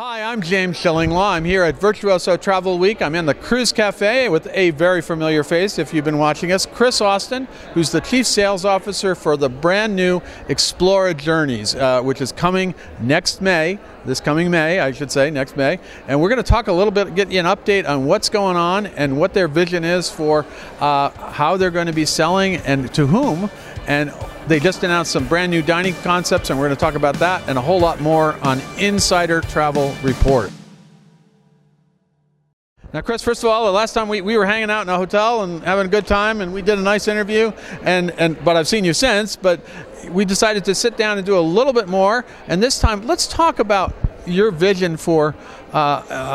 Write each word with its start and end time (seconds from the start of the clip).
Hi, 0.00 0.22
I'm 0.22 0.42
James 0.42 0.76
Shillinglaw. 0.76 1.32
I'm 1.32 1.44
here 1.44 1.64
at 1.64 1.80
Virtuoso 1.80 2.36
Travel 2.36 2.78
Week. 2.78 3.02
I'm 3.02 3.16
in 3.16 3.26
the 3.26 3.34
Cruise 3.34 3.72
Cafe 3.72 4.28
with 4.28 4.46
a 4.52 4.70
very 4.70 5.02
familiar 5.02 5.42
face 5.42 5.76
if 5.76 5.92
you've 5.92 6.04
been 6.04 6.18
watching 6.18 6.52
us, 6.52 6.66
Chris 6.66 7.00
Austin, 7.00 7.48
who's 7.74 7.90
the 7.90 8.00
Chief 8.00 8.24
Sales 8.24 8.64
Officer 8.64 9.16
for 9.16 9.36
the 9.36 9.48
brand 9.48 9.96
new 9.96 10.20
Explora 10.46 11.16
Journeys, 11.16 11.74
uh, 11.74 12.00
which 12.00 12.20
is 12.20 12.30
coming 12.30 12.76
next 13.00 13.42
May, 13.42 13.80
this 14.04 14.20
coming 14.20 14.52
May, 14.52 14.78
I 14.78 14.92
should 14.92 15.10
say, 15.10 15.32
next 15.32 15.56
May. 15.56 15.80
And 16.06 16.20
we're 16.20 16.28
going 16.28 16.44
to 16.44 16.48
talk 16.48 16.68
a 16.68 16.72
little 16.72 16.92
bit, 16.92 17.16
get 17.16 17.32
you 17.32 17.40
an 17.40 17.46
update 17.46 17.88
on 17.88 18.06
what's 18.06 18.28
going 18.28 18.56
on 18.56 18.86
and 18.86 19.18
what 19.18 19.34
their 19.34 19.48
vision 19.48 19.82
is 19.82 20.08
for 20.08 20.46
uh, 20.78 21.10
how 21.10 21.56
they're 21.56 21.72
going 21.72 21.88
to 21.88 21.92
be 21.92 22.04
selling 22.04 22.54
and 22.58 22.94
to 22.94 23.08
whom. 23.08 23.50
And 23.88 24.12
they 24.48 24.58
just 24.58 24.82
announced 24.82 25.12
some 25.12 25.28
brand 25.28 25.50
new 25.50 25.62
dining 25.62 25.94
concepts, 26.02 26.48
and 26.50 26.58
we're 26.58 26.66
going 26.66 26.76
to 26.76 26.80
talk 26.80 26.94
about 26.94 27.16
that 27.16 27.46
and 27.48 27.58
a 27.58 27.60
whole 27.60 27.78
lot 27.78 28.00
more 28.00 28.34
on 28.46 28.60
Insider 28.78 29.42
Travel 29.42 29.94
Report. 30.02 30.50
Now, 32.94 33.02
Chris, 33.02 33.22
first 33.22 33.44
of 33.44 33.50
all, 33.50 33.66
the 33.66 33.72
last 33.72 33.92
time 33.92 34.08
we, 34.08 34.22
we 34.22 34.38
were 34.38 34.46
hanging 34.46 34.70
out 34.70 34.80
in 34.80 34.88
a 34.88 34.96
hotel 34.96 35.42
and 35.42 35.62
having 35.62 35.86
a 35.86 35.90
good 35.90 36.06
time, 36.06 36.40
and 36.40 36.54
we 36.54 36.62
did 36.62 36.78
a 36.78 36.82
nice 36.82 37.06
interview, 37.06 37.52
and, 37.82 38.10
and 38.12 38.42
but 38.42 38.56
I've 38.56 38.66
seen 38.66 38.84
you 38.84 38.94
since, 38.94 39.36
but 39.36 39.60
we 40.10 40.24
decided 40.24 40.64
to 40.64 40.74
sit 40.74 40.96
down 40.96 41.18
and 41.18 41.26
do 41.26 41.38
a 41.38 41.40
little 41.40 41.74
bit 41.74 41.86
more, 41.86 42.24
and 42.46 42.62
this 42.62 42.80
time 42.80 43.06
let's 43.06 43.26
talk 43.26 43.58
about 43.58 43.94
your 44.26 44.50
vision 44.50 44.96
for 44.96 45.34
uh, 45.74 45.76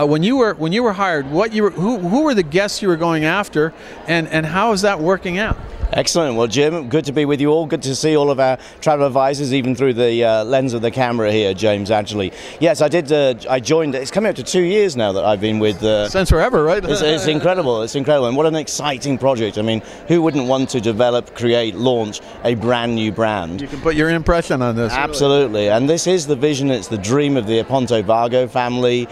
uh, 0.04 0.05
when 0.05 0.21
you 0.21 0.38
were 0.38 0.54
when 0.55 0.71
you 0.71 0.84
were 0.84 0.93
hired. 0.93 1.30
What 1.32 1.54
you 1.54 1.63
were, 1.63 1.71
who, 1.71 1.98
who 1.98 2.21
were 2.21 2.35
the 2.35 2.43
guests 2.43 2.84
you 2.84 2.88
were 2.88 2.98
going 2.98 3.26
after, 3.26 3.73
and, 4.07 4.27
and 4.27 4.45
how 4.45 4.73
is 4.73 4.84
that 4.84 4.99
working 4.99 5.40
out? 5.40 5.57
Excellent. 5.95 6.35
Well, 6.35 6.47
Jim, 6.47 6.89
good 6.89 7.05
to 7.05 7.11
be 7.11 7.25
with 7.25 7.39
you 7.39 7.52
all. 7.52 7.67
Good 7.67 7.83
to 7.83 7.95
see 7.95 8.17
all 8.17 8.31
of 8.31 8.39
our 8.39 8.57
travel 8.81 9.05
advisors, 9.05 9.53
even 9.53 9.75
through 9.75 9.93
the 9.93 10.23
uh, 10.23 10.43
lens 10.43 10.73
of 10.73 10.81
the 10.81 10.89
camera 10.89 11.31
here, 11.31 11.53
James. 11.53 11.91
Actually, 11.91 12.34
yes, 12.59 12.81
I 12.81 12.88
did. 12.88 13.11
Uh, 13.11 13.35
I 13.47 13.59
joined. 13.59 13.93
It's 13.93 14.09
coming 14.09 14.31
up 14.31 14.35
to 14.37 14.43
two 14.43 14.63
years 14.63 14.95
now 14.95 15.11
that 15.11 15.23
I've 15.23 15.39
been 15.39 15.59
with. 15.59 15.84
Uh, 15.84 16.09
Since 16.09 16.31
forever, 16.31 16.63
right? 16.63 16.84
it's, 16.84 17.01
it's, 17.01 17.27
incredible. 17.27 17.84
It's 17.84 17.93
incredible, 17.93 18.27
and 18.27 18.35
what 18.35 18.48
an 18.48 18.55
exciting 18.55 19.20
project. 19.20 19.59
I 19.59 19.62
mean, 19.62 19.84
who 20.07 20.23
wouldn't 20.23 20.48
want 20.48 20.70
to 20.70 20.81
develop, 20.81 21.35
create, 21.35 21.76
launch 21.76 22.21
a 22.43 22.55
brand 22.55 22.96
new 22.96 23.12
brand? 23.12 23.62
You 23.62 23.68
can 23.68 23.81
put 23.81 23.93
your 23.96 24.09
impression 24.09 24.63
on 24.63 24.75
this. 24.75 24.91
Absolutely, 24.93 25.70
and 25.70 25.87
this 25.87 26.07
is 26.07 26.25
the 26.25 26.35
vision. 26.35 26.71
It's 26.71 26.87
the 26.87 26.98
dream 26.98 27.37
of 27.37 27.46
the 27.46 27.63
Aponte 27.63 28.03
Vago 28.03 28.48
family. 28.48 29.07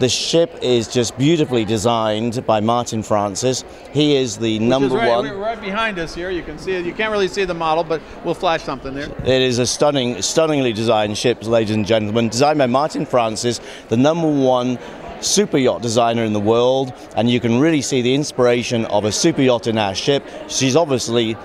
The 0.00 0.08
ship 0.08 0.58
is 0.62 0.88
just 0.88 1.16
beautifully 1.16 1.64
designed 1.64 2.44
by 2.44 2.58
Martin 2.58 3.04
Francis. 3.04 3.64
He 3.92 4.16
is 4.16 4.36
the 4.36 4.58
Which 4.58 4.68
number 4.68 4.86
is 4.86 4.94
right, 4.94 5.08
one. 5.08 5.38
Right 5.38 5.60
behind 5.60 6.00
us 6.00 6.12
here, 6.12 6.23
you 6.30 6.42
can 6.42 6.58
see 6.58 6.72
it. 6.72 6.84
You 6.84 6.92
can't 6.92 7.12
really 7.12 7.28
see 7.28 7.44
the 7.44 7.54
model, 7.54 7.84
but 7.84 8.00
we'll 8.24 8.34
flash 8.34 8.62
something 8.62 8.94
there. 8.94 9.08
It 9.24 9.42
is 9.42 9.58
a 9.58 9.66
stunning, 9.66 10.20
stunningly 10.22 10.72
designed 10.72 11.16
ship, 11.18 11.44
ladies 11.44 11.74
and 11.74 11.86
gentlemen, 11.86 12.28
designed 12.28 12.58
by 12.58 12.66
Martin 12.66 13.06
Francis, 13.06 13.60
the 13.88 13.96
number 13.96 14.28
one 14.28 14.78
super 15.20 15.56
yacht 15.56 15.80
designer 15.80 16.24
in 16.24 16.32
the 16.32 16.40
world, 16.40 16.92
and 17.16 17.30
you 17.30 17.40
can 17.40 17.58
really 17.58 17.80
see 17.80 18.02
the 18.02 18.14
inspiration 18.14 18.84
of 18.86 19.04
a 19.04 19.12
super 19.12 19.42
yacht 19.42 19.66
in 19.66 19.78
our 19.78 19.94
ship. 19.94 20.22
She's 20.48 20.76
obviously 20.76 21.36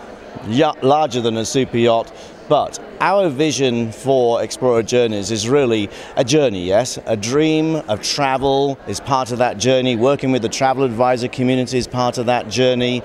larger 0.82 1.22
than 1.22 1.38
a 1.38 1.46
super 1.46 1.78
yacht, 1.78 2.12
but 2.50 2.80
our 3.00 3.30
vision 3.30 3.92
for 3.92 4.40
Explora 4.40 4.86
Journeys 4.86 5.32
is 5.32 5.48
really 5.48 5.90
a 6.18 6.24
journey, 6.24 6.66
yes? 6.66 7.00
A 7.06 7.16
dream 7.16 7.76
of 7.76 8.02
travel 8.02 8.78
is 8.88 9.00
part 9.00 9.32
of 9.32 9.38
that 9.38 9.58
journey. 9.58 9.96
Working 9.96 10.32
with 10.32 10.42
the 10.42 10.50
travel 10.50 10.84
advisor 10.84 11.28
community 11.28 11.78
is 11.78 11.88
part 11.88 12.18
of 12.18 12.26
that 12.26 12.50
journey. 12.50 13.02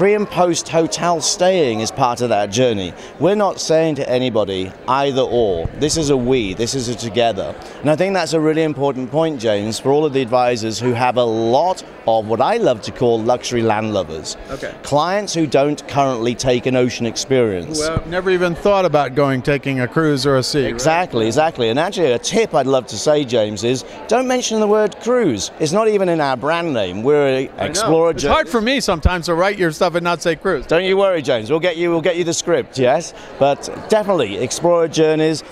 Pre 0.00 0.14
and 0.14 0.26
post 0.26 0.66
hotel 0.70 1.20
staying 1.20 1.80
is 1.80 1.90
part 1.90 2.22
of 2.22 2.30
that 2.30 2.50
journey. 2.50 2.94
We're 3.18 3.34
not 3.34 3.60
saying 3.60 3.96
to 3.96 4.08
anybody 4.08 4.72
either 4.88 5.20
or. 5.20 5.66
This 5.74 5.98
is 5.98 6.08
a 6.08 6.16
we, 6.16 6.54
this 6.54 6.74
is 6.74 6.88
a 6.88 6.94
together. 6.94 7.54
And 7.80 7.90
I 7.90 7.96
think 7.96 8.14
that's 8.14 8.32
a 8.32 8.40
really 8.40 8.62
important 8.62 9.10
point, 9.10 9.38
James, 9.38 9.78
for 9.78 9.92
all 9.92 10.06
of 10.06 10.14
the 10.14 10.22
advisors 10.22 10.80
who 10.80 10.94
have 10.94 11.18
a 11.18 11.22
lot 11.22 11.84
of 12.06 12.28
what 12.28 12.40
I 12.40 12.56
love 12.56 12.80
to 12.82 12.92
call 12.92 13.20
luxury 13.20 13.60
land 13.60 13.92
lovers. 13.92 14.38
Okay. 14.48 14.74
Clients 14.82 15.34
who 15.34 15.46
don't 15.46 15.86
currently 15.86 16.34
take 16.34 16.64
an 16.64 16.76
ocean 16.76 17.04
experience. 17.04 17.78
Well, 17.78 18.02
never 18.06 18.30
even 18.30 18.54
thought 18.54 18.86
about 18.86 19.14
going 19.14 19.42
taking 19.42 19.80
a 19.80 19.86
cruise 19.86 20.24
or 20.24 20.38
a 20.38 20.42
sea. 20.42 20.62
right? 20.62 20.72
Exactly, 20.72 21.26
exactly. 21.26 21.68
And 21.68 21.78
actually, 21.78 22.12
a 22.12 22.18
tip 22.18 22.54
I'd 22.54 22.66
love 22.66 22.86
to 22.86 22.96
say, 22.96 23.26
James, 23.26 23.64
is 23.64 23.84
don't 24.08 24.26
mention 24.26 24.60
the 24.60 24.66
word 24.66 24.98
cruise. 25.00 25.50
It's 25.60 25.72
not 25.72 25.88
even 25.88 26.08
in 26.08 26.22
our 26.22 26.38
brand 26.38 26.72
name. 26.72 27.02
We're 27.02 27.42
know. 27.42 27.68
Explora. 27.68 28.12
It's 28.12 28.24
hard 28.24 28.48
for 28.48 28.62
me 28.62 28.80
sometimes 28.80 29.26
to 29.26 29.34
write 29.34 29.58
your 29.58 29.70
stuff 29.70 29.89
and 29.94 30.04
not 30.04 30.22
say 30.22 30.36
cruise. 30.36 30.66
Don't 30.66 30.84
you 30.84 30.96
worry, 30.96 31.22
James. 31.22 31.50
We'll 31.50 31.60
get 31.60 31.76
you. 31.76 31.90
We'll 31.90 32.00
get 32.00 32.16
you 32.16 32.24
the 32.24 32.34
script. 32.34 32.78
Yes, 32.78 33.14
but 33.38 33.68
definitely 33.88 34.36
Explora 34.36 34.90
Journeys. 34.90 35.42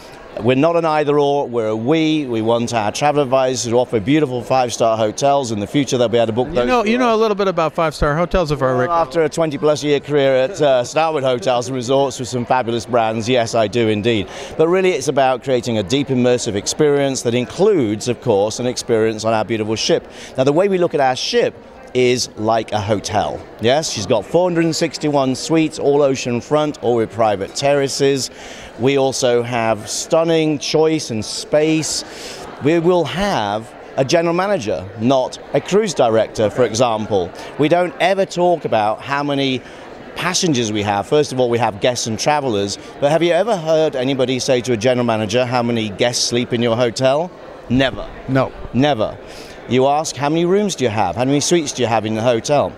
We're 0.43 0.55
not 0.55 0.77
an 0.77 0.85
either 0.85 1.19
or. 1.19 1.49
We're 1.49 1.69
a 1.69 1.75
we. 1.77 2.25
We 2.27 2.43
want 2.43 2.73
our 2.73 2.93
travel 2.93 3.25
advisors 3.25 3.73
to 3.73 3.77
offer 3.77 3.99
beautiful 3.99 4.41
five-star 4.41 4.97
hotels. 4.97 5.51
In 5.51 5.59
the 5.59 5.67
future, 5.67 5.99
they'll 5.99 6.09
be 6.09 6.19
able 6.19 6.27
to 6.29 6.33
book 6.33 6.49
You 6.49 6.55
those. 6.55 6.67
know, 6.69 6.85
you 6.85 6.97
know 6.97 7.13
a 7.13 7.17
little 7.17 7.35
bit 7.35 7.49
about 7.49 7.73
five-star 7.73 8.17
hotels, 8.17 8.53
if 8.53 8.63
I 8.63 8.67
Well, 8.67 8.77
recall. 8.79 9.03
after 9.03 9.25
a 9.25 9.29
20 9.29 9.59
plus 9.59 9.83
year 9.83 9.99
career 9.99 10.37
at 10.37 10.63
uh, 10.63 10.85
Starwood 10.85 11.25
Hotels 11.25 11.67
and 11.67 11.75
Resorts 11.75 12.21
with 12.21 12.29
some 12.29 12.45
fabulous 12.45 12.87
brands, 12.87 13.29
yes, 13.29 13.57
I 13.57 13.67
do 13.67 13.89
indeed. 13.89 14.29
But 14.57 14.69
really, 14.69 14.93
it's 14.93 15.09
about 15.09 15.43
creating 15.43 15.79
a 15.79 15.83
deep 15.83 16.07
immersive 16.07 16.55
experience 16.55 17.23
that 17.23 17.35
includes, 17.35 18.07
of 18.07 18.21
course, 18.21 18.61
an 18.61 18.67
experience 18.67 19.25
on 19.25 19.35
our 19.35 19.45
beautiful 19.45 19.75
ship. 19.75 20.07
Now, 20.37 20.45
the 20.45 20.53
way 20.53 20.69
we 20.69 20.79
look 20.79 20.95
at 20.95 21.01
our 21.01 21.17
ship 21.17 21.57
is 21.95 22.29
like 22.37 22.73
a 22.73 22.81
hotel. 22.81 23.41
Yes, 23.61 23.91
she's 23.91 24.07
got 24.07 24.25
461 24.25 25.35
suites, 25.35 25.79
all 25.79 26.03
ocean 26.03 26.41
front, 26.41 26.83
all 26.83 26.97
with 26.97 27.11
private 27.13 27.55
terraces. 27.55 28.31
We 28.79 28.99
also 28.99 29.43
have 29.43 29.89
stunning 29.89 30.59
choice 30.59 31.11
and 31.11 31.25
space. 31.25 32.05
We 32.65 32.79
will 32.79 33.05
have 33.05 33.75
a 33.97 34.05
general 34.05 34.35
manager, 34.35 34.89
not 35.01 35.39
a 35.55 35.61
cruise 35.61 35.95
director, 35.95 36.51
for 36.51 36.65
example. 36.65 37.31
We 37.59 37.69
don't 37.69 37.95
ever 38.01 38.25
talk 38.25 38.65
about 38.65 39.01
how 39.01 39.23
many 39.25 39.61
passengers 40.15 40.73
we 40.73 40.83
have. 40.83 41.07
First 41.07 41.33
of 41.33 41.41
all, 41.41 41.49
we 41.49 41.59
have 41.59 41.81
guests 41.81 42.07
and 42.07 42.19
travelers, 42.19 42.79
but 43.01 43.11
have 43.11 43.23
you 43.23 43.33
ever 43.33 43.57
heard 43.57 43.97
anybody 43.97 44.39
say 44.39 44.61
to 44.63 44.73
a 44.73 44.77
general 44.77 45.05
manager 45.05 45.45
how 45.45 45.63
many 45.63 45.89
guests 45.91 46.25
sleep 46.25 46.53
in 46.53 46.63
your 46.63 46.77
hotel? 46.77 47.31
Never. 47.69 48.09
No. 48.29 48.53
Never. 48.73 49.17
You 49.69 49.87
ask 49.87 50.17
how 50.17 50.31
many 50.31 50.47
rooms 50.47 50.75
do 50.77 50.85
you 50.85 50.91
have? 50.91 51.15
How 51.17 51.27
many 51.27 51.41
suites 51.41 51.73
do 51.73 51.83
you 51.83 51.89
have 51.89 52.07
in 52.07 52.15
the 52.15 52.23
hotel? 52.23 52.73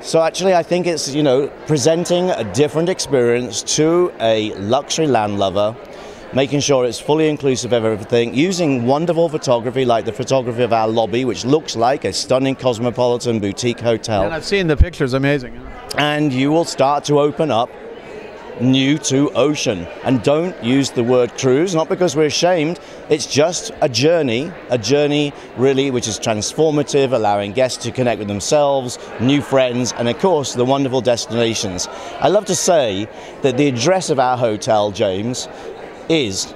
So 0.00 0.22
actually 0.22 0.54
I 0.54 0.62
think 0.62 0.86
it's, 0.86 1.14
you 1.14 1.22
know, 1.22 1.48
presenting 1.66 2.30
a 2.30 2.44
different 2.54 2.88
experience 2.88 3.62
to 3.76 4.10
a 4.20 4.54
luxury 4.54 5.06
land 5.06 5.38
lover, 5.38 5.76
making 6.32 6.60
sure 6.60 6.86
it's 6.86 6.98
fully 6.98 7.28
inclusive 7.28 7.74
of 7.74 7.84
everything, 7.84 8.34
using 8.34 8.86
wonderful 8.86 9.28
photography 9.28 9.84
like 9.84 10.06
the 10.06 10.12
photography 10.12 10.62
of 10.62 10.72
our 10.72 10.88
lobby 10.88 11.26
which 11.26 11.44
looks 11.44 11.76
like 11.76 12.06
a 12.06 12.12
stunning 12.12 12.54
cosmopolitan 12.56 13.38
boutique 13.38 13.80
hotel 13.80 14.22
And 14.22 14.32
I've 14.32 14.44
seen 14.46 14.66
the 14.66 14.78
pictures. 14.78 15.12
Amazing. 15.12 15.60
and 15.98 16.32
you 16.32 16.50
will 16.50 16.64
start 16.64 17.04
to 17.04 17.20
open 17.20 17.50
up 17.50 17.68
new 18.60 18.98
to 18.98 19.30
ocean. 19.32 19.86
And 20.04 20.22
don't 20.22 20.62
use 20.62 20.90
the 20.90 21.04
word 21.04 21.36
cruise, 21.38 21.74
not 21.74 21.88
because 21.88 22.16
we're 22.16 22.26
ashamed, 22.26 22.80
it's 23.08 23.26
just 23.26 23.72
a 23.80 23.88
journey, 23.88 24.52
a 24.68 24.78
journey 24.78 25.32
really 25.56 25.90
which 25.90 26.08
is 26.08 26.18
transformative, 26.18 27.12
allowing 27.12 27.52
guests 27.52 27.82
to 27.84 27.92
connect 27.92 28.18
with 28.18 28.28
themselves, 28.28 28.98
new 29.20 29.40
friends, 29.40 29.92
and 29.92 30.08
of 30.08 30.18
course 30.18 30.54
the 30.54 30.64
wonderful 30.64 31.00
destinations. 31.00 31.88
I 32.20 32.28
love 32.28 32.44
to 32.46 32.54
say 32.54 33.08
that 33.42 33.56
the 33.56 33.68
address 33.68 34.10
of 34.10 34.18
our 34.18 34.36
hotel, 34.36 34.90
James, 34.90 35.48
is 36.08 36.54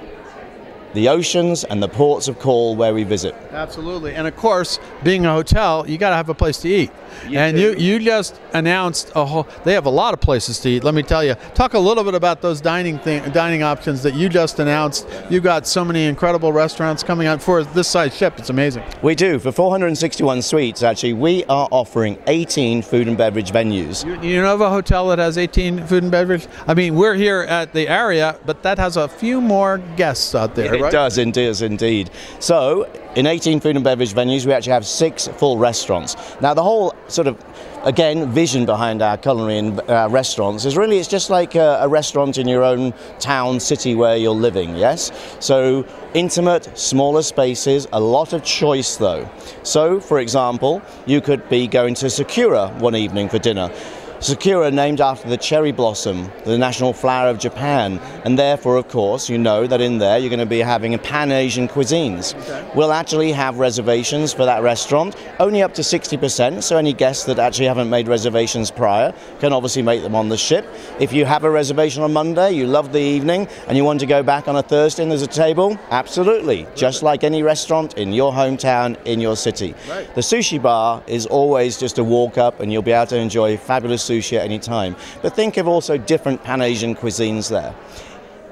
the 0.94 1.08
oceans 1.08 1.64
and 1.64 1.82
the 1.82 1.88
ports 1.88 2.28
of 2.28 2.38
call 2.38 2.76
where 2.76 2.94
we 2.94 3.04
visit. 3.04 3.34
Absolutely. 3.50 4.14
And 4.14 4.26
of 4.26 4.36
course, 4.36 4.78
being 5.02 5.26
a 5.26 5.32
hotel, 5.32 5.84
you 5.88 5.98
got 5.98 6.10
to 6.10 6.16
have 6.16 6.28
a 6.28 6.34
place 6.34 6.58
to 6.58 6.68
eat. 6.68 6.90
You 7.28 7.38
and 7.38 7.56
do. 7.56 7.74
you 7.78 7.94
you 7.94 7.98
just 7.98 8.40
announced 8.52 9.12
a 9.14 9.24
whole. 9.24 9.46
They 9.64 9.74
have 9.74 9.86
a 9.86 9.90
lot 9.90 10.14
of 10.14 10.20
places 10.20 10.58
to 10.60 10.68
eat. 10.68 10.84
Let 10.84 10.94
me 10.94 11.02
tell 11.02 11.24
you. 11.24 11.34
Talk 11.54 11.74
a 11.74 11.78
little 11.78 12.04
bit 12.04 12.14
about 12.14 12.42
those 12.42 12.60
dining 12.60 12.98
thing, 12.98 13.22
dining 13.30 13.62
options 13.62 14.02
that 14.02 14.14
you 14.14 14.28
just 14.28 14.58
announced. 14.58 15.06
You've 15.30 15.44
got 15.44 15.66
so 15.66 15.84
many 15.84 16.06
incredible 16.06 16.52
restaurants 16.52 17.02
coming 17.02 17.26
out 17.26 17.42
for 17.42 17.62
this 17.62 17.88
size 17.88 18.16
ship. 18.16 18.38
It's 18.38 18.50
amazing. 18.50 18.82
We 19.02 19.14
do. 19.14 19.38
For 19.38 19.52
461 19.52 20.42
suites, 20.42 20.82
actually, 20.82 21.12
we 21.12 21.44
are 21.44 21.68
offering 21.70 22.18
18 22.26 22.82
food 22.82 23.08
and 23.08 23.16
beverage 23.16 23.50
venues. 23.50 24.04
You, 24.04 24.20
you 24.28 24.42
know 24.42 24.54
of 24.54 24.60
a 24.60 24.70
hotel 24.70 25.08
that 25.08 25.18
has 25.18 25.38
18 25.38 25.86
food 25.86 26.02
and 26.02 26.12
beverage? 26.12 26.46
I 26.66 26.74
mean, 26.74 26.94
we're 26.94 27.14
here 27.14 27.42
at 27.42 27.72
the 27.72 27.88
area, 27.88 28.38
but 28.44 28.62
that 28.62 28.78
has 28.78 28.96
a 28.96 29.08
few 29.08 29.40
more 29.40 29.78
guests 29.96 30.34
out 30.34 30.54
there, 30.54 30.78
right? 30.84 30.92
does, 30.92 31.18
indeed, 31.18 31.46
does 31.46 31.62
indeed. 31.62 32.10
So, 32.40 32.88
in 33.16 33.26
18 33.26 33.60
food 33.60 33.76
and 33.76 33.84
beverage 33.84 34.12
venues, 34.12 34.46
we 34.46 34.52
actually 34.52 34.72
have 34.72 34.86
six 34.86 35.28
full 35.28 35.58
restaurants. 35.58 36.16
Now, 36.40 36.54
the 36.54 36.62
whole 36.62 36.94
sort 37.08 37.26
of 37.26 37.42
again 37.84 38.30
vision 38.30 38.64
behind 38.64 39.02
our 39.02 39.16
culinary 39.16 39.58
and 39.58 39.80
uh, 39.90 40.08
restaurants 40.10 40.64
is 40.64 40.76
really 40.76 40.98
it's 40.98 41.08
just 41.08 41.28
like 41.28 41.54
a, 41.54 41.78
a 41.82 41.88
restaurant 41.88 42.38
in 42.38 42.48
your 42.48 42.64
own 42.64 42.92
town, 43.20 43.60
city 43.60 43.94
where 43.94 44.16
you're 44.16 44.32
living. 44.32 44.74
Yes, 44.76 45.12
so 45.40 45.86
intimate, 46.14 46.76
smaller 46.76 47.22
spaces, 47.22 47.86
a 47.92 48.00
lot 48.00 48.32
of 48.32 48.42
choice 48.42 48.96
though. 48.96 49.28
So, 49.62 50.00
for 50.00 50.18
example, 50.20 50.82
you 51.06 51.20
could 51.20 51.48
be 51.48 51.66
going 51.66 51.94
to 51.96 52.10
Sakura 52.10 52.68
one 52.78 52.96
evening 52.96 53.28
for 53.28 53.38
dinner. 53.38 53.70
Sakura 54.24 54.70
named 54.70 55.02
after 55.02 55.28
the 55.28 55.36
cherry 55.36 55.70
blossom, 55.70 56.32
the 56.46 56.56
national 56.56 56.94
flower 56.94 57.28
of 57.28 57.38
Japan, 57.38 57.98
and 58.24 58.38
therefore, 58.38 58.76
of 58.76 58.88
course, 58.88 59.28
you 59.28 59.36
know 59.36 59.66
that 59.66 59.82
in 59.82 59.98
there 59.98 60.16
you're 60.16 60.30
going 60.30 60.40
to 60.40 60.46
be 60.46 60.60
having 60.60 60.98
Pan 60.98 61.30
Asian 61.30 61.68
cuisines. 61.68 62.34
Okay. 62.34 62.66
We'll 62.74 62.94
actually 62.94 63.32
have 63.32 63.58
reservations 63.58 64.32
for 64.32 64.46
that 64.46 64.62
restaurant, 64.62 65.14
only 65.40 65.62
up 65.62 65.74
to 65.74 65.82
60%, 65.82 66.62
so 66.62 66.78
any 66.78 66.94
guests 66.94 67.24
that 67.26 67.38
actually 67.38 67.66
haven't 67.66 67.90
made 67.90 68.08
reservations 68.08 68.70
prior 68.70 69.12
can 69.40 69.52
obviously 69.52 69.82
make 69.82 70.00
them 70.00 70.14
on 70.14 70.30
the 70.30 70.38
ship. 70.38 70.66
If 70.98 71.12
you 71.12 71.26
have 71.26 71.44
a 71.44 71.50
reservation 71.50 72.02
on 72.02 72.14
Monday, 72.14 72.52
you 72.52 72.66
love 72.66 72.94
the 72.94 73.02
evening, 73.02 73.46
and 73.68 73.76
you 73.76 73.84
want 73.84 74.00
to 74.00 74.06
go 74.06 74.22
back 74.22 74.48
on 74.48 74.56
a 74.56 74.62
Thursday 74.62 75.02
and 75.02 75.10
there's 75.12 75.20
a 75.20 75.26
table, 75.26 75.78
absolutely, 75.90 76.66
just 76.74 77.02
like 77.02 77.24
any 77.24 77.42
restaurant 77.42 77.98
in 77.98 78.10
your 78.10 78.32
hometown, 78.32 78.96
in 79.04 79.20
your 79.20 79.36
city. 79.36 79.74
Right. 79.86 80.14
The 80.14 80.22
sushi 80.22 80.62
bar 80.62 81.02
is 81.06 81.26
always 81.26 81.78
just 81.78 81.98
a 81.98 82.04
walk 82.04 82.38
up, 82.38 82.60
and 82.60 82.72
you'll 82.72 82.80
be 82.80 82.92
able 82.92 83.08
to 83.08 83.18
enjoy 83.18 83.58
fabulous 83.58 84.02
sushi 84.08 84.13
at 84.38 84.44
any 84.44 84.58
time. 84.58 84.96
But 85.22 85.34
think 85.34 85.56
of 85.56 85.68
also 85.68 85.96
different 85.98 86.42
Pan 86.42 86.60
Asian 86.60 86.94
cuisines 86.94 87.50
there. 87.50 87.74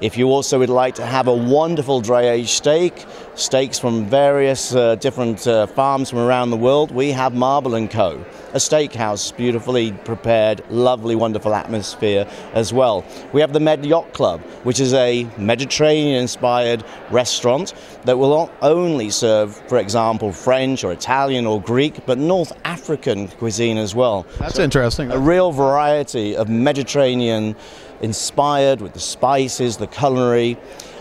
If 0.01 0.17
you 0.17 0.27
also 0.27 0.59
would 0.59 0.69
like 0.69 0.95
to 0.95 1.05
have 1.05 1.27
a 1.27 1.33
wonderful 1.33 2.01
dry 2.01 2.23
aged 2.23 2.49
steak, 2.49 3.05
steaks 3.35 3.79
from 3.79 4.05
various 4.05 4.75
uh, 4.75 4.95
different 4.95 5.47
uh, 5.47 5.67
farms 5.67 6.09
from 6.09 6.19
around 6.19 6.49
the 6.49 6.57
world, 6.57 6.91
we 6.91 7.11
have 7.11 7.33
Marble 7.33 7.75
and 7.75 7.89
Co 7.89 8.23
a 8.53 8.57
steakhouse, 8.57 9.35
beautifully 9.35 9.91
prepared, 9.91 10.63
lovely, 10.69 11.15
wonderful 11.15 11.55
atmosphere 11.55 12.27
as 12.53 12.71
well. 12.71 13.03
We 13.33 13.41
have 13.41 13.51
the 13.51 13.59
Med 13.59 13.83
Yacht 13.83 14.13
Club, 14.13 14.41
which 14.63 14.79
is 14.79 14.93
a 14.93 15.27
Mediterranean 15.37 16.21
inspired 16.21 16.83
restaurant 17.09 17.73
that 18.05 18.17
will 18.17 18.29
not 18.29 18.53
only 18.61 19.09
serve, 19.09 19.55
for 19.67 19.79
example, 19.79 20.31
French 20.31 20.83
or 20.83 20.91
Italian 20.91 21.47
or 21.47 21.61
Greek, 21.61 22.05
but 22.05 22.19
North 22.19 22.53
African 22.63 23.27
cuisine 23.27 23.77
as 23.77 23.95
well. 23.95 24.25
That's 24.37 24.55
so 24.55 24.63
interesting. 24.63 25.11
A 25.11 25.17
real 25.17 25.51
variety 25.51 26.35
of 26.35 26.47
Mediterranean 26.47 27.55
inspired 28.03 28.81
with 28.81 28.93
the 28.93 28.99
spices, 28.99 29.77
the 29.77 29.87
culinary. 29.87 30.57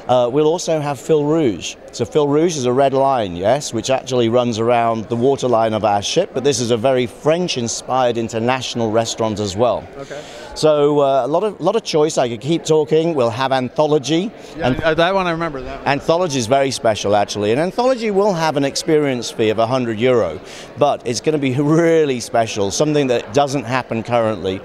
Uh, 0.09 0.29
we'll 0.33 0.47
also 0.47 0.81
have 0.81 0.99
Fil 0.99 1.25
Rouge. 1.25 1.77
So 1.93 2.05
Fil 2.05 2.27
Rouge 2.27 2.57
is 2.57 2.65
a 2.65 2.73
red 2.73 2.93
line, 2.93 3.37
yes, 3.37 3.73
which 3.73 3.91
actually 3.91 4.29
runs 4.29 4.59
around 4.59 5.09
the 5.09 5.17
waterline 5.17 5.75
of 5.75 5.85
our 5.85 6.03
ship, 6.03 6.31
but 6.35 6.43
this 6.43 6.59
is 6.59 6.71
a 6.71 6.77
very 6.77 7.07
French-inspired 7.07 8.17
international 8.17 8.91
restaurant 8.91 9.39
as 9.41 9.57
well. 9.57 9.87
Okay. 9.99 10.23
So 10.55 11.01
uh, 11.01 11.25
a 11.25 11.29
lot 11.29 11.45
of 11.45 11.61
lot 11.61 11.77
of 11.77 11.85
choice. 11.85 12.19
I 12.19 12.29
could 12.29 12.41
keep 12.41 12.65
talking. 12.65 13.15
We'll 13.15 13.31
have 13.31 13.53
anthology. 13.53 14.31
Yeah, 14.57 14.69
and 14.69 14.99
that 14.99 15.15
one 15.15 15.27
I 15.27 15.31
remember. 15.31 15.63
That 15.63 15.87
anthology 15.87 16.39
is 16.39 16.47
very 16.47 16.71
special 16.71 17.17
actually. 17.17 17.53
An 17.53 17.59
anthology 17.59 18.11
will 18.11 18.35
have 18.35 18.57
an 18.57 18.65
experience 18.65 19.31
fee 19.31 19.51
of 19.51 19.59
100 19.59 19.99
euro, 19.99 20.41
but 20.79 21.07
it's 21.07 21.21
going 21.21 21.35
to 21.35 21.39
be 21.39 21.55
really 21.61 22.21
special. 22.21 22.71
Something 22.71 23.07
that 23.07 23.33
doesn't 23.33 23.65
happen 23.65 24.03
currently. 24.03 24.61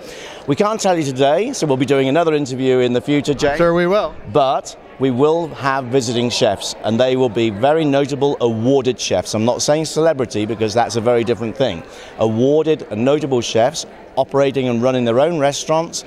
We 0.47 0.55
can't 0.55 0.79
tell 0.79 0.97
you 0.97 1.03
today, 1.03 1.53
so 1.53 1.67
we'll 1.67 1.77
be 1.77 1.85
doing 1.85 2.07
another 2.07 2.33
interview 2.33 2.79
in 2.79 2.93
the 2.93 3.01
future, 3.01 3.33
Jay. 3.33 3.57
Sure, 3.57 3.73
we 3.73 3.85
will. 3.85 4.15
But 4.31 4.77
we 4.99 5.11
will 5.11 5.47
have 5.49 5.85
visiting 5.85 6.29
chefs, 6.29 6.75
and 6.83 6.99
they 6.99 7.15
will 7.15 7.29
be 7.29 7.49
very 7.49 7.85
notable 7.85 8.35
awarded 8.41 8.99
chefs. 8.99 9.35
I'm 9.35 9.45
not 9.45 9.61
saying 9.61 9.85
celebrity 9.85 10.45
because 10.45 10.73
that's 10.73 10.95
a 10.95 11.01
very 11.01 11.23
different 11.23 11.55
thing. 11.55 11.83
Awarded 12.17 12.87
and 12.89 13.05
notable 13.05 13.41
chefs 13.41 13.85
operating 14.15 14.67
and 14.67 14.81
running 14.81 15.05
their 15.05 15.19
own 15.19 15.37
restaurants 15.39 16.03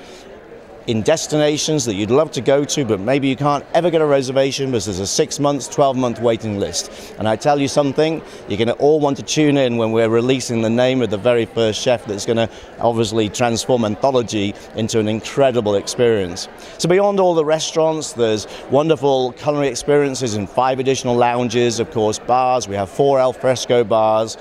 in 0.87 1.03
destinations 1.03 1.85
that 1.85 1.95
you'd 1.95 2.11
love 2.11 2.31
to 2.33 2.41
go 2.41 2.65
to, 2.65 2.85
but 2.85 3.01
maybe 3.01 3.29
you 3.29 3.37
can't 3.37 3.65
ever 3.75 3.91
get 3.91 4.01
a 4.01 4.07
reservation 4.07 4.71
because 4.71 4.87
there's 4.87 4.99
a 4.99 5.07
six 5.07 5.39
month, 5.39 5.71
12 5.71 5.97
month 5.97 6.21
waiting 6.21 6.59
list. 6.59 7.15
And 7.19 7.29
I 7.29 7.37
tell 7.37 7.61
you 7.61 7.69
something, 7.69 8.23
you're 8.49 8.59
going 8.59 8.69
to 8.69 8.75
all 8.75 9.01
want 9.01 9.17
to 9.19 9.23
tune 9.23 9.57
in 9.57 9.77
when 9.77 9.93
we're 9.93 10.09
releasing 10.09 10.63
the 10.63 10.71
name 10.71 11.03
of 11.03 11.11
the 11.11 11.19
very 11.19 11.45
first 11.45 11.81
chef 11.81 12.05
that's 12.07 12.27
going 12.27 12.39
to 12.39 12.49
obviously 12.79 13.29
transform 13.29 13.85
Anthology 13.85 14.55
into 14.75 14.99
an 14.99 15.09
incredible 15.09 15.75
experience. 15.75 16.49
So, 16.79 16.89
beyond 16.89 17.21
all 17.21 17.35
the 17.35 17.45
restaurants, 17.45 18.13
there's 18.13 18.47
wonderful 18.71 19.33
culinary 19.33 19.69
experiences 19.69 20.35
in 20.35 20.47
five 20.47 20.79
additional 20.79 21.15
lounges, 21.15 21.79
of 21.81 21.91
course, 21.91 22.19
bars. 22.19 22.69
We 22.69 22.75
have 22.77 22.89
four 22.89 23.19
al 23.19 23.33
fresco 23.33 23.85
bars. 23.85 24.37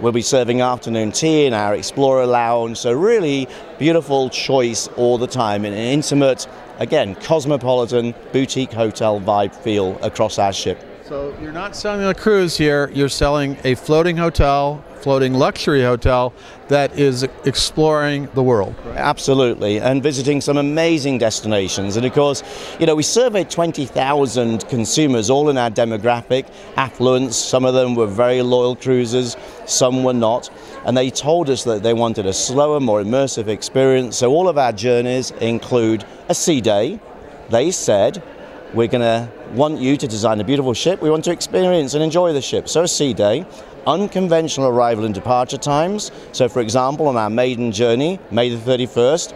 We'll 0.00 0.12
be 0.12 0.22
serving 0.22 0.60
afternoon 0.60 1.12
tea 1.12 1.46
in 1.46 1.54
our 1.54 1.74
Explorer 1.74 2.26
Lounge. 2.26 2.78
So, 2.78 2.92
really 2.92 3.46
beautiful 3.78 4.30
choice 4.30 4.88
all 4.96 5.18
the 5.18 5.26
time 5.26 5.64
in 5.64 5.72
an 5.72 5.78
intimate, 5.78 6.48
again, 6.78 7.14
cosmopolitan 7.14 8.14
boutique 8.32 8.72
hotel 8.72 9.20
vibe 9.20 9.54
feel 9.54 9.98
across 10.02 10.38
our 10.38 10.52
ship. 10.52 10.82
So, 11.04 11.36
you're 11.40 11.52
not 11.52 11.76
selling 11.76 12.04
a 12.04 12.14
cruise 12.14 12.56
here, 12.56 12.90
you're 12.94 13.08
selling 13.08 13.56
a 13.64 13.74
floating 13.74 14.16
hotel 14.16 14.82
floating 15.02 15.34
luxury 15.34 15.82
hotel 15.82 16.32
that 16.68 16.98
is 16.98 17.24
exploring 17.44 18.28
the 18.34 18.42
world. 18.42 18.74
Absolutely, 18.94 19.80
and 19.80 20.02
visiting 20.02 20.40
some 20.40 20.56
amazing 20.56 21.18
destinations. 21.18 21.96
And 21.96 22.06
of 22.06 22.12
course, 22.12 22.42
you 22.78 22.86
know, 22.86 22.94
we 22.94 23.02
surveyed 23.02 23.50
20,000 23.50 24.68
consumers, 24.68 25.28
all 25.28 25.50
in 25.50 25.58
our 25.58 25.70
demographic, 25.70 26.46
affluence. 26.76 27.36
Some 27.36 27.64
of 27.64 27.74
them 27.74 27.94
were 27.94 28.06
very 28.06 28.42
loyal 28.42 28.76
cruisers, 28.76 29.36
some 29.66 30.04
were 30.04 30.14
not. 30.14 30.48
And 30.86 30.96
they 30.96 31.10
told 31.10 31.50
us 31.50 31.64
that 31.64 31.82
they 31.82 31.94
wanted 31.94 32.26
a 32.26 32.32
slower, 32.32 32.80
more 32.80 33.02
immersive 33.02 33.48
experience. 33.48 34.16
So 34.16 34.30
all 34.30 34.48
of 34.48 34.56
our 34.56 34.72
journeys 34.72 35.32
include 35.32 36.04
a 36.28 36.34
sea 36.34 36.60
day. 36.60 37.00
They 37.50 37.70
said, 37.70 38.22
we're 38.74 38.88
going 38.88 39.02
to 39.02 39.30
want 39.52 39.80
you 39.80 39.96
to 39.96 40.08
design 40.08 40.40
a 40.40 40.44
beautiful 40.44 40.72
ship. 40.72 41.02
We 41.02 41.10
want 41.10 41.24
to 41.24 41.30
experience 41.30 41.94
and 41.94 42.02
enjoy 42.02 42.32
the 42.32 42.40
ship. 42.40 42.68
So, 42.68 42.82
a 42.84 42.88
sea 42.88 43.12
day, 43.12 43.44
unconventional 43.86 44.68
arrival 44.68 45.04
and 45.04 45.14
departure 45.14 45.58
times. 45.58 46.10
So, 46.32 46.48
for 46.48 46.60
example, 46.60 47.08
on 47.08 47.16
our 47.16 47.30
maiden 47.30 47.72
journey, 47.72 48.18
May 48.30 48.48
the 48.50 48.56
31st, 48.56 49.30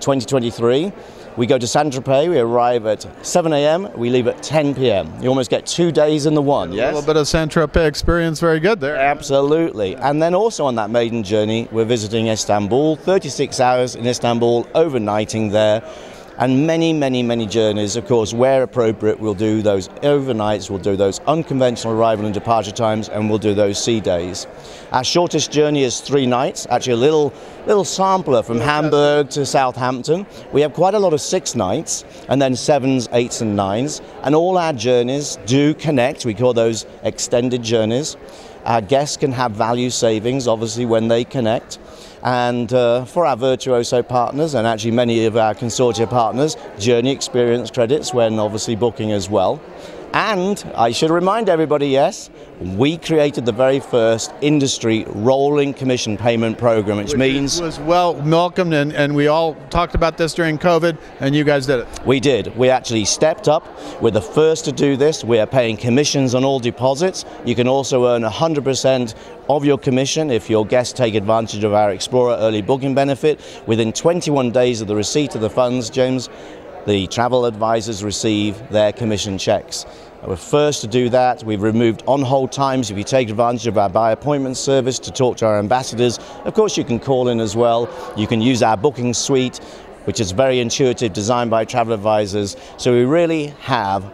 2023, 0.00 0.92
we 1.36 1.46
go 1.46 1.56
to 1.56 1.66
Saint 1.66 1.94
Tropez, 1.94 2.28
we 2.28 2.38
arrive 2.38 2.84
at 2.84 3.06
7 3.24 3.52
a.m., 3.52 3.90
we 3.96 4.10
leave 4.10 4.26
at 4.26 4.42
10 4.42 4.74
p.m. 4.74 5.10
You 5.22 5.30
almost 5.30 5.48
get 5.48 5.64
two 5.64 5.90
days 5.90 6.26
in 6.26 6.34
the 6.34 6.42
one, 6.42 6.72
yes? 6.72 6.92
A 6.92 6.96
little 6.96 7.06
bit 7.06 7.18
of 7.18 7.26
Saint 7.26 7.50
Tropez 7.50 7.86
experience, 7.86 8.38
very 8.38 8.60
good 8.60 8.80
there. 8.80 8.96
Absolutely. 8.96 9.96
And 9.96 10.20
then 10.20 10.34
also 10.34 10.66
on 10.66 10.74
that 10.74 10.90
maiden 10.90 11.22
journey, 11.22 11.68
we're 11.72 11.86
visiting 11.86 12.28
Istanbul, 12.28 12.96
36 12.96 13.60
hours 13.60 13.94
in 13.94 14.06
Istanbul, 14.06 14.64
overnighting 14.74 15.52
there 15.52 15.82
and 16.42 16.66
many, 16.66 16.92
many, 16.92 17.22
many 17.22 17.46
journeys. 17.46 17.94
Of 17.94 18.08
course, 18.08 18.34
where 18.34 18.64
appropriate, 18.64 19.20
we'll 19.20 19.32
do 19.32 19.62
those 19.62 19.86
overnights, 20.02 20.68
we'll 20.68 20.80
do 20.80 20.96
those 20.96 21.20
unconventional 21.20 21.94
arrival 21.94 22.24
and 22.24 22.34
departure 22.34 22.72
times, 22.72 23.08
and 23.08 23.30
we'll 23.30 23.38
do 23.38 23.54
those 23.54 23.80
sea 23.80 24.00
days. 24.00 24.48
Our 24.90 25.04
shortest 25.04 25.52
journey 25.52 25.84
is 25.84 26.00
three 26.00 26.26
nights, 26.26 26.66
actually 26.68 26.94
a 26.94 26.96
little, 26.96 27.32
little 27.68 27.84
sampler 27.84 28.42
from 28.42 28.58
Hamburg 28.58 29.30
to 29.30 29.46
Southampton. 29.46 30.26
We 30.50 30.62
have 30.62 30.72
quite 30.72 30.94
a 30.94 30.98
lot 30.98 31.12
of 31.12 31.20
six 31.20 31.54
nights, 31.54 32.04
and 32.28 32.42
then 32.42 32.56
sevens, 32.56 33.08
eights, 33.12 33.40
and 33.40 33.54
nines, 33.54 34.00
and 34.24 34.34
all 34.34 34.58
our 34.58 34.72
journeys 34.72 35.38
do 35.46 35.74
connect. 35.74 36.24
We 36.24 36.34
call 36.34 36.54
those 36.54 36.86
extended 37.04 37.62
journeys. 37.62 38.16
Our 38.64 38.80
guests 38.80 39.16
can 39.16 39.30
have 39.30 39.52
value 39.52 39.90
savings, 39.90 40.48
obviously, 40.48 40.86
when 40.86 41.06
they 41.06 41.22
connect. 41.22 41.78
And 42.22 42.72
uh, 42.72 43.04
for 43.04 43.26
our 43.26 43.36
Virtuoso 43.36 44.02
partners, 44.02 44.54
and 44.54 44.66
actually 44.66 44.92
many 44.92 45.24
of 45.26 45.36
our 45.36 45.54
consortia 45.54 46.08
partners, 46.08 46.56
journey 46.78 47.10
experience 47.10 47.70
credits 47.70 48.14
when 48.14 48.38
obviously 48.38 48.76
booking 48.76 49.12
as 49.12 49.28
well. 49.28 49.60
And 50.14 50.62
I 50.74 50.92
should 50.92 51.10
remind 51.10 51.48
everybody 51.48 51.88
yes, 51.88 52.28
we 52.60 52.98
created 52.98 53.46
the 53.46 53.52
very 53.52 53.80
first 53.80 54.30
industry 54.42 55.04
rolling 55.08 55.72
commission 55.72 56.18
payment 56.18 56.58
program, 56.58 56.98
which, 56.98 57.08
which 57.08 57.16
means. 57.16 57.62
was 57.62 57.80
well 57.80 58.14
welcomed, 58.16 58.74
and, 58.74 58.92
and 58.92 59.14
we 59.14 59.28
all 59.28 59.54
talked 59.70 59.94
about 59.94 60.18
this 60.18 60.34
during 60.34 60.58
COVID, 60.58 60.98
and 61.20 61.34
you 61.34 61.44
guys 61.44 61.64
did 61.64 61.80
it. 61.80 61.88
We 62.04 62.20
did. 62.20 62.54
We 62.58 62.68
actually 62.68 63.06
stepped 63.06 63.48
up. 63.48 63.66
We're 64.02 64.10
the 64.10 64.20
first 64.20 64.66
to 64.66 64.72
do 64.72 64.98
this. 64.98 65.24
We 65.24 65.38
are 65.38 65.46
paying 65.46 65.78
commissions 65.78 66.34
on 66.34 66.44
all 66.44 66.60
deposits. 66.60 67.24
You 67.46 67.54
can 67.54 67.66
also 67.66 68.06
earn 68.06 68.22
100% 68.22 69.14
of 69.48 69.64
your 69.64 69.78
commission 69.78 70.30
if 70.30 70.50
your 70.50 70.66
guests 70.66 70.92
take 70.92 71.14
advantage 71.14 71.64
of 71.64 71.72
our 71.72 71.90
Explora 71.90 72.38
early 72.38 72.60
booking 72.60 72.94
benefit. 72.94 73.40
Within 73.66 73.92
21 73.94 74.50
days 74.50 74.82
of 74.82 74.88
the 74.88 74.94
receipt 74.94 75.34
of 75.34 75.40
the 75.40 75.50
funds, 75.50 75.88
James, 75.88 76.28
the 76.86 77.06
travel 77.06 77.46
advisors 77.46 78.02
receive 78.02 78.68
their 78.70 78.92
commission 78.92 79.38
checks. 79.38 79.84
Uh, 80.22 80.26
we're 80.28 80.36
first 80.36 80.80
to 80.80 80.86
do 80.86 81.08
that. 81.08 81.44
We've 81.44 81.62
removed 81.62 82.02
on 82.06 82.22
hold 82.22 82.50
times. 82.52 82.90
If 82.90 82.98
you 82.98 83.04
take 83.04 83.28
advantage 83.28 83.66
of 83.66 83.78
our 83.78 83.88
by 83.88 84.12
appointment 84.12 84.56
service 84.56 84.98
to 85.00 85.12
talk 85.12 85.36
to 85.38 85.46
our 85.46 85.58
ambassadors, 85.58 86.18
of 86.44 86.54
course, 86.54 86.76
you 86.76 86.84
can 86.84 86.98
call 86.98 87.28
in 87.28 87.40
as 87.40 87.54
well. 87.54 87.88
You 88.16 88.26
can 88.26 88.40
use 88.40 88.62
our 88.62 88.76
booking 88.76 89.14
suite, 89.14 89.58
which 90.04 90.18
is 90.18 90.32
very 90.32 90.58
intuitive, 90.58 91.12
designed 91.12 91.50
by 91.50 91.64
travel 91.64 91.94
advisors. 91.94 92.56
So 92.78 92.92
we 92.92 93.04
really 93.04 93.48
have 93.60 94.12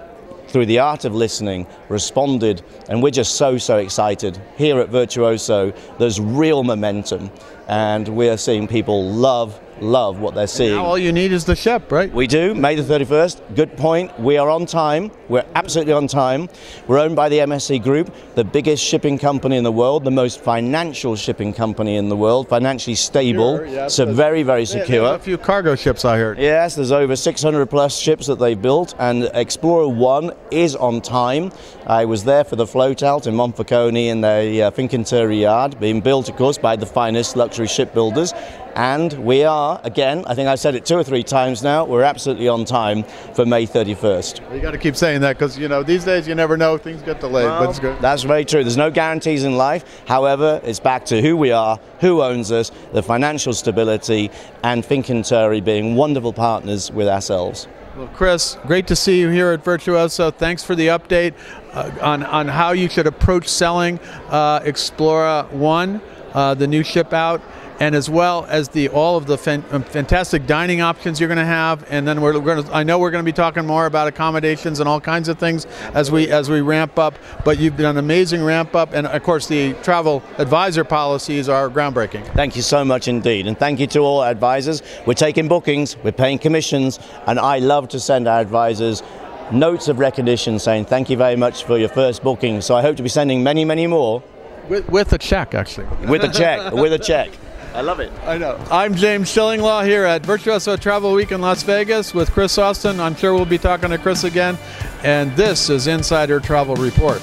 through 0.48 0.66
the 0.66 0.78
art 0.78 1.04
of 1.04 1.14
listening, 1.14 1.66
responded, 1.88 2.62
and 2.88 3.02
we're 3.02 3.10
just 3.10 3.34
so, 3.37 3.58
so 3.58 3.76
excited. 3.76 4.40
Here 4.56 4.80
at 4.80 4.88
Virtuoso, 4.88 5.72
there's 5.98 6.20
real 6.20 6.64
momentum, 6.64 7.30
and 7.68 8.08
we're 8.08 8.38
seeing 8.38 8.66
people 8.66 9.10
love 9.10 9.60
love 9.82 10.20
what 10.20 10.35
they're 10.35 10.47
seeing. 10.47 10.75
Now 10.75 10.85
all 10.85 10.99
you 10.99 11.12
need 11.12 11.32
is 11.32 11.44
the 11.44 11.56
ship, 11.56 11.90
right? 11.92 12.12
We 12.12 12.26
do, 12.26 12.54
May 12.54 12.75
the 12.75 12.82
31st. 12.82 13.54
Good 13.54 13.76
point. 13.76 14.18
We 14.18 14.37
are 14.38 14.49
on 14.50 14.66
time. 14.66 15.11
We're 15.28 15.44
absolutely 15.54 15.92
on 15.92 16.06
time. 16.06 16.49
We're 16.87 16.99
owned 16.99 17.16
by 17.16 17.28
the 17.28 17.38
MSC 17.38 17.82
Group, 17.82 18.14
the 18.35 18.44
biggest 18.44 18.82
shipping 18.85 19.18
company 19.18 19.56
in 19.56 19.64
the 19.64 19.73
world, 19.73 20.04
the 20.04 20.11
most 20.11 20.40
financial 20.40 21.16
shipping 21.16 21.52
company 21.52 21.97
in 21.97 22.08
the 22.08 22.16
world, 22.16 22.49
financially 22.49 22.94
stable, 22.97 23.58
Sure, 23.58 23.66
yes, 23.66 23.94
so 23.94 24.06
very, 24.12 24.42
very 24.42 24.64
secure. 24.64 25.14
a 25.14 25.18
few 25.18 25.37
cargo 25.38 25.75
ships 25.76 26.04
I 26.04 26.16
heard. 26.18 26.38
Yes, 26.38 26.75
there's 26.76 26.92
over 26.92 27.14
600 27.16 27.66
plus 27.66 27.99
ships 27.99 28.26
that 28.26 28.38
they've 28.38 28.61
built, 28.61 28.94
and 28.99 29.25
Explora 29.25 29.94
1 29.94 30.32
is 30.50 30.75
on 30.76 31.00
time. 31.00 31.52
I 31.87 32.04
was 32.04 32.25
there 32.25 32.44
for 32.44 32.56
the 32.56 32.66
float 32.66 33.02
out 33.02 33.26
in 33.26 33.35
Monfalcone 33.35 33.97
in 33.97 34.20
the 34.20 34.62
uh, 34.62 34.70
Fincantieri 34.70 35.40
yard, 35.42 35.78
being 35.80 36.00
built, 36.00 36.28
of 36.28 36.37
course, 36.37 36.58
by 36.58 36.76
the 36.76 36.87
finest 36.87 37.37
luxury 37.37 37.66
shipbuilders. 37.66 38.32
And 38.78 39.12
we 39.25 39.42
are, 39.42 39.80
again, 39.82 40.23
I 40.28 40.37
think 40.37 40.49
I've 40.49 40.61
said 40.61 40.76
it 40.76 40.87
two 40.87 40.94
or 40.94 41.02
three 41.02 41.25
times 41.25 41.64
now, 41.64 41.85
we're 41.85 42.04
absolutely 42.04 42.47
on 42.47 42.64
time 42.64 43.02
for 43.35 43.44
May 43.44 43.66
31st. 43.66 44.54
You 44.54 44.61
got 44.61 44.70
to 44.70 44.78
keep 44.78 44.94
saying 44.94 45.20
that 45.23 45.37
because 45.37 45.58
you 45.58 45.66
know 45.66 45.82
these 45.82 46.04
days 46.04 46.28
you 46.28 46.37
never 46.37 46.56
know 46.56 46.78
things 46.78 47.02
get 47.02 47.18
delayed. 47.18 47.49
but 47.49 47.70
it's 47.70 47.80
good. 47.80 48.00
That's 48.00 48.23
very 48.23 48.44
true. 48.44 48.62
There's 48.62 48.76
no 48.76 48.92
guarantees 48.92 49.42
in 49.42 49.56
life. 49.56 49.85
However, 50.06 50.61
it's 50.62 50.78
back 50.78 51.04
to 51.06 51.20
who 51.20 51.37
we 51.37 51.50
are, 51.50 51.80
who 51.99 52.23
owns 52.23 52.52
us, 52.52 52.70
the 52.92 53.02
financial 53.02 53.52
stability, 53.52 54.30
and 54.62 54.85
Fincantieri 54.85 55.64
being 55.64 55.97
wonderful 55.97 56.32
partners 56.32 56.92
with 56.92 57.08
ourselves. 57.08 57.66
Well, 57.97 58.06
Chris, 58.14 58.58
great 58.64 58.87
to 58.87 58.94
see 58.94 59.18
you 59.18 59.28
here 59.28 59.50
at 59.50 59.64
Virtuoso. 59.64 60.30
Thanks 60.30 60.62
for 60.62 60.76
the 60.76 60.87
update 60.87 61.35
uh, 61.73 61.90
on, 62.00 62.23
on 62.23 62.47
how 62.47 62.70
you 62.70 62.88
should 62.88 63.08
approach 63.08 63.49
selling 63.49 63.99
uh, 64.28 64.61
Explora 64.61 65.50
1, 65.50 66.00
uh, 66.32 66.54
the 66.54 66.68
new 66.68 66.85
ship 66.85 67.12
out, 67.12 67.42
and 67.80 67.94
as 67.94 68.11
well 68.11 68.44
as 68.49 68.68
the 68.70 68.88
all 68.88 69.16
of 69.16 69.26
the 69.26 69.38
fan, 69.38 69.64
um, 69.70 69.82
fantastic 69.82 70.47
dining 70.47 70.80
options 70.80 71.20
you're 71.20 71.28
going 71.28 71.38
to 71.38 71.44
have. 71.44 71.87
And 71.90 72.06
then 72.06 72.20
we're 72.20 72.38
going 72.40 72.64
to, 72.64 72.73
I 72.75 72.82
know 72.82 72.99
we're 72.99 73.11
going 73.11 73.25
to 73.25 73.28
be 73.28 73.32
talking 73.32 73.64
more 73.66 73.87
about 73.87 74.08
accommodations 74.08 74.80
and 74.80 74.88
all 74.88 75.00
kinds 75.00 75.28
of 75.28 75.38
things 75.38 75.66
as 75.94 76.11
we 76.11 76.30
as 76.30 76.50
we 76.50 76.61
ramp 76.61 76.99
up. 76.99 77.14
But 77.44 77.58
you've 77.58 77.76
done 77.76 77.97
an 77.97 78.04
amazing 78.04 78.42
ramp 78.42 78.75
up, 78.75 78.92
and 78.92 79.06
of 79.06 79.23
course 79.23 79.47
the 79.47 79.75
travel 79.82 80.23
advisor 80.38 80.85
policies 80.85 81.49
are 81.49 81.68
groundbreaking. 81.68 82.26
Thank 82.35 82.56
you 82.56 82.62
so 82.62 82.85
much 82.85 83.08
indeed. 83.08 83.47
And 83.47 83.58
thank 83.58 83.80
you 83.80 83.87
to 83.88 84.00
all 84.00 84.20
our 84.20 84.30
advisors. 84.30 84.82
We're 85.06 85.14
taking 85.14 85.49
bookings, 85.49 85.97
we're 85.99 86.12
paying 86.12 86.38
commissions, 86.38 86.99
and 87.26 87.38
I 87.38 87.58
love 87.58 87.88
to 87.90 88.00
send 88.00 88.26
our 88.28 88.40
advisors 88.40 89.02
notes 89.50 89.88
of 89.88 89.99
recognition 89.99 90.58
saying 90.58 90.85
thank 90.85 91.08
you 91.08 91.16
very 91.16 91.37
much 91.37 91.64
for 91.64 91.78
your 91.78 91.88
first 91.88 92.23
booking. 92.23 92.61
So 92.61 92.75
I 92.75 92.82
hope 92.82 92.97
to 92.99 93.02
be 93.02 93.08
sending 93.08 93.42
many, 93.42 93.64
many 93.64 93.87
more 93.87 94.23
With, 94.68 94.87
with 94.90 95.12
a 95.14 95.18
check, 95.18 95.54
actually. 95.54 95.87
with 96.06 96.23
a 96.23 96.28
check, 96.28 96.73
with 96.73 96.92
a 96.92 96.99
check. 96.99 97.30
I 97.75 97.80
love 97.82 98.00
it. 98.00 98.10
I 98.25 98.38
know. 98.38 98.58
I'm 98.70 98.94
James 98.94 99.28
Shillinglaw 99.30 99.87
here 99.87 100.04
at 100.04 100.25
Virtuoso 100.25 100.76
Travel 100.76 101.12
Week 101.12 101.32
in 101.32 101.40
Las 101.40 101.62
Vegas 101.62 102.14
with 102.14 102.30
Chris 102.32 102.58
Austin. 102.58 102.98
I'm 102.98 103.14
sure 103.14 103.34
we'll 103.34 103.44
be 103.44 103.58
talking 103.58 103.90
to 103.90 103.98
Chris 103.98 104.25
again. 104.25 104.58
And 105.02 105.34
this 105.37 105.70
is 105.70 105.87
Insider 105.87 106.40
Travel 106.40 106.75
Report. 106.76 107.22